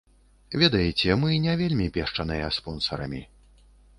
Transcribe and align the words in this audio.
Ведаеце, 0.61 1.09
мы 1.25 1.29
не 1.43 1.53
вельмі 1.61 1.87
пешчаныя 1.97 2.49
спонсарамі. 2.57 3.21